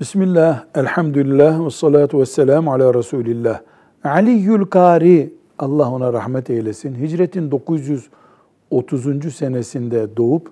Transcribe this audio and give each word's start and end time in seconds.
Bismillah, 0.00 0.64
elhamdülillah 0.74 1.66
ve 1.66 1.70
salatu 1.70 2.20
ve 2.20 2.26
selamu 2.26 2.72
ala 2.72 2.94
Resulillah. 2.94 3.60
Aliyyül 4.04 4.64
Kari, 4.64 5.34
Allah 5.58 5.90
ona 5.90 6.12
rahmet 6.12 6.50
eylesin. 6.50 6.94
Hicretin 6.94 7.50
930. 7.50 9.34
senesinde 9.34 10.16
doğup 10.16 10.50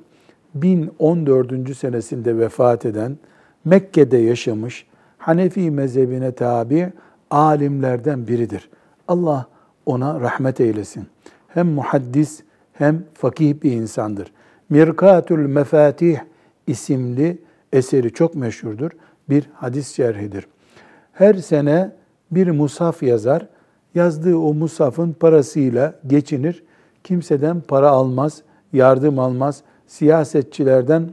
1014. 0.54 1.76
senesinde 1.76 2.38
vefat 2.38 2.86
eden, 2.86 3.18
Mekke'de 3.64 4.16
yaşamış, 4.16 4.86
Hanefi 5.18 5.70
mezhebine 5.70 6.32
tabi 6.32 6.92
alimlerden 7.30 8.26
biridir. 8.28 8.70
Allah 9.08 9.46
ona 9.86 10.20
rahmet 10.20 10.60
eylesin. 10.60 11.06
Hem 11.48 11.68
muhaddis 11.68 12.42
hem 12.72 13.04
fakih 13.14 13.62
bir 13.62 13.72
insandır. 13.72 14.32
Mirkatül 14.70 15.46
Mefatih 15.46 16.18
isimli 16.66 17.38
eseri 17.72 18.12
çok 18.12 18.34
meşhurdur. 18.34 18.90
Bir 19.28 19.50
hadis 19.54 19.96
şerhidir. 19.96 20.46
Her 21.12 21.34
sene 21.34 21.92
bir 22.30 22.50
musaf 22.50 23.02
yazar. 23.02 23.46
Yazdığı 23.94 24.36
o 24.36 24.54
musafın 24.54 25.12
parasıyla 25.12 25.94
geçinir. 26.06 26.64
Kimseden 27.04 27.60
para 27.60 27.90
almaz, 27.90 28.42
yardım 28.72 29.18
almaz. 29.18 29.62
Siyasetçilerden 29.86 31.10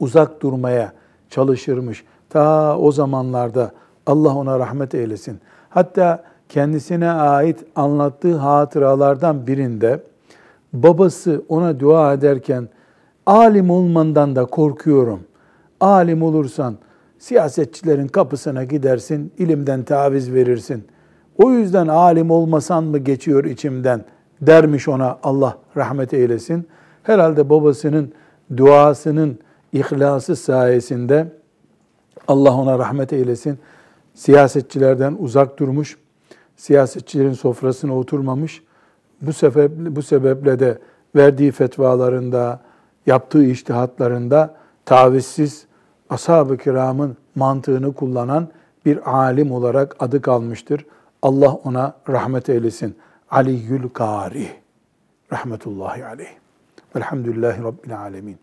uzak 0.00 0.42
durmaya 0.42 0.92
çalışırmış. 1.30 2.04
Ta 2.30 2.78
o 2.78 2.92
zamanlarda 2.92 3.72
Allah 4.06 4.34
ona 4.34 4.58
rahmet 4.58 4.94
eylesin. 4.94 5.40
Hatta 5.70 6.24
kendisine 6.48 7.10
ait 7.10 7.64
anlattığı 7.76 8.36
hatıralardan 8.36 9.46
birinde 9.46 10.02
babası 10.72 11.42
ona 11.48 11.80
dua 11.80 12.12
ederken 12.12 12.68
alim 13.26 13.70
olmandan 13.70 14.36
da 14.36 14.44
korkuyorum. 14.44 15.20
Alim 15.80 16.22
olursan 16.22 16.76
siyasetçilerin 17.22 18.08
kapısına 18.08 18.64
gidersin, 18.64 19.32
ilimden 19.38 19.82
taviz 19.82 20.32
verirsin. 20.32 20.84
O 21.42 21.50
yüzden 21.50 21.88
alim 21.88 22.30
olmasan 22.30 22.84
mı 22.84 22.98
geçiyor 22.98 23.44
içimden 23.44 24.04
dermiş 24.40 24.88
ona 24.88 25.18
Allah 25.22 25.58
rahmet 25.76 26.14
eylesin. 26.14 26.68
Herhalde 27.02 27.50
babasının 27.50 28.12
duasının 28.56 29.38
ihlası 29.72 30.36
sayesinde 30.36 31.32
Allah 32.28 32.56
ona 32.56 32.78
rahmet 32.78 33.12
eylesin. 33.12 33.58
Siyasetçilerden 34.14 35.16
uzak 35.18 35.58
durmuş, 35.58 35.98
siyasetçilerin 36.56 37.32
sofrasına 37.32 37.98
oturmamış. 37.98 38.62
Bu 39.20 39.32
sebeple, 39.32 39.96
bu 39.96 40.02
sebeple 40.02 40.58
de 40.58 40.78
verdiği 41.16 41.52
fetvalarında, 41.52 42.60
yaptığı 43.06 43.44
iştihatlarında 43.44 44.54
tavizsiz 44.84 45.66
ashab-ı 46.12 46.56
kiramın 46.58 47.16
mantığını 47.34 47.94
kullanan 47.94 48.48
bir 48.84 49.10
alim 49.10 49.52
olarak 49.52 49.96
adı 49.98 50.22
kalmıştır. 50.22 50.86
Allah 51.22 51.52
ona 51.54 51.94
rahmet 52.08 52.48
eylesin. 52.48 52.96
Aliyyül 53.30 53.88
Kari. 53.88 54.48
Rahmetullahi 55.32 56.04
aleyh. 56.04 56.28
Velhamdülillahi 56.96 57.62
Rabbil 57.62 57.98
alemin. 57.98 58.38